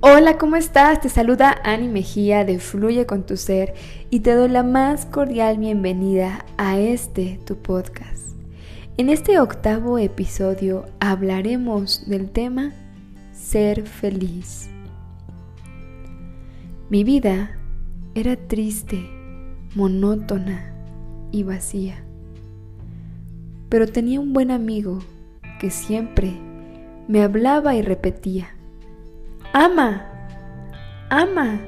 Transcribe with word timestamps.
Hola, 0.00 0.36
¿cómo 0.36 0.56
estás? 0.56 1.00
Te 1.00 1.08
saluda 1.08 1.56
Ani 1.64 1.88
Mejía 1.88 2.44
de 2.44 2.58
Fluye 2.58 3.06
con 3.06 3.24
tu 3.24 3.38
Ser 3.38 3.72
y 4.10 4.20
te 4.20 4.34
doy 4.34 4.50
la 4.50 4.62
más 4.62 5.06
cordial 5.06 5.56
bienvenida 5.56 6.44
a 6.58 6.78
este 6.78 7.40
tu 7.46 7.56
podcast. 7.56 8.36
En 8.98 9.08
este 9.08 9.40
octavo 9.40 9.96
episodio 9.98 10.84
hablaremos 11.00 12.06
del 12.06 12.30
tema 12.30 12.72
Ser 13.32 13.86
feliz. 13.86 14.68
Mi 16.90 17.02
vida 17.02 17.56
era 18.14 18.36
triste, 18.36 19.00
monótona 19.74 20.74
y 21.32 21.42
vacía, 21.42 22.04
pero 23.70 23.86
tenía 23.86 24.20
un 24.20 24.34
buen 24.34 24.50
amigo 24.50 24.98
que 25.58 25.70
siempre 25.70 26.34
me 27.08 27.22
hablaba 27.22 27.74
y 27.74 27.80
repetía 27.80 28.55
Ama, 29.58 30.02
ama. 31.08 31.58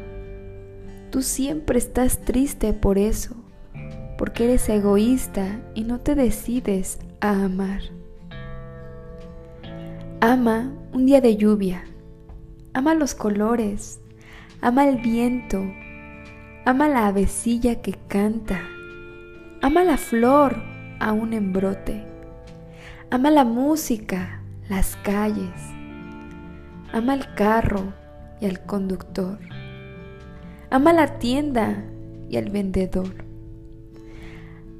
Tú 1.10 1.22
siempre 1.22 1.78
estás 1.78 2.20
triste 2.20 2.74
por 2.74 2.98
eso, 2.98 3.34
porque 4.18 4.44
eres 4.44 4.68
egoísta 4.68 5.58
y 5.74 5.84
no 5.84 5.98
te 5.98 6.14
decides 6.14 6.98
a 7.22 7.30
amar. 7.30 7.80
Ama 10.20 10.70
un 10.92 11.06
día 11.06 11.22
de 11.22 11.36
lluvia, 11.36 11.86
ama 12.74 12.94
los 12.94 13.14
colores, 13.14 14.02
ama 14.60 14.86
el 14.86 14.98
viento, 14.98 15.64
ama 16.66 16.90
la 16.90 17.06
avecilla 17.06 17.80
que 17.80 17.94
canta, 18.06 18.60
ama 19.62 19.82
la 19.82 19.96
flor 19.96 20.62
aún 21.00 21.32
en 21.32 21.54
brote, 21.54 22.04
ama 23.10 23.30
la 23.30 23.44
música, 23.44 24.42
las 24.68 24.94
calles 24.96 25.77
Ama 26.92 27.12
al 27.12 27.34
carro 27.34 27.92
y 28.40 28.46
al 28.46 28.60
conductor. 28.64 29.38
Ama 30.70 30.92
la 30.92 31.18
tienda 31.18 31.84
y 32.28 32.36
al 32.36 32.50
vendedor. 32.50 33.24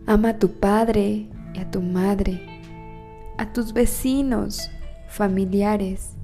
Ama 0.06 0.31
a 0.31 0.39
tu 0.39 0.53
padre 0.53 1.29
y 1.55 1.59
a 1.59 1.70
tu 1.70 1.83
madre, 1.83 2.41
a 3.36 3.53
tus 3.53 3.73
vecinos, 3.73 4.70
familiares 5.09 6.17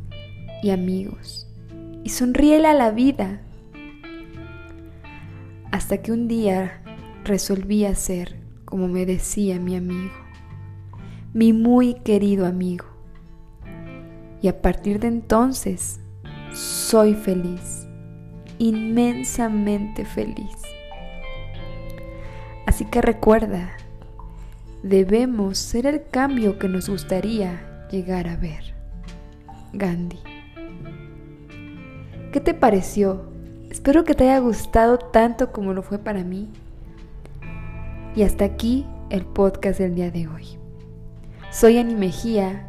y 0.63 0.71
amigos. 0.71 1.47
Y 2.03 2.11
sonríele 2.11 2.69
a 2.69 2.75
la 2.75 2.91
vida. 2.91 3.41
Hasta 5.71 5.99
que 5.99 6.13
un 6.13 6.29
día 6.29 6.83
resolví 7.25 7.85
hacer 7.85 8.45
como 8.65 8.89
me 8.89 9.07
decía 9.07 9.61
mi 9.61 9.77
amigo, 9.77 10.15
mi 11.33 11.53
muy 11.53 11.95
querido 11.95 12.47
amigo 12.47 12.87
y 14.45 14.49
a 14.49 14.61
partir 14.61 15.01
de 15.01 15.07
entonces 15.07 16.01
soy 16.53 17.15
feliz, 17.15 17.89
inmensamente 18.59 20.05
feliz. 20.05 20.61
Así 22.67 22.85
que 22.85 23.01
recuerda, 23.01 23.73
debemos 24.83 25.57
ser 25.57 25.87
el 25.87 26.07
cambio 26.11 26.59
que 26.59 26.69
nos 26.69 26.91
gustaría 26.91 27.87
llegar 27.91 28.29
a 28.29 28.37
ver. 28.37 28.75
Gandhi. 29.73 30.19
¿Qué 32.31 32.41
te 32.41 32.53
pareció? 32.53 33.33
Espero 33.71 34.05
que 34.05 34.13
te 34.13 34.25
haya 34.25 34.41
gustado 34.41 34.99
tanto 34.99 35.53
como 35.53 35.73
lo 35.73 35.83
fue 35.83 35.97
para 35.97 36.23
mí. 36.23 36.51
Y 38.15 38.25
hasta 38.25 38.45
aquí 38.45 38.85
el 39.09 39.25
podcast 39.25 39.79
del 39.79 39.95
día 39.95 40.11
de 40.11 40.29
hoy. 40.29 40.59
Soy 41.51 41.79
Ani 41.79 41.95
Mejía 41.95 42.69